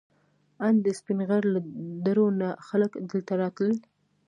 [0.65, 1.59] ان د سپین غر له
[2.05, 3.75] درو نه خلک دلته راتلل.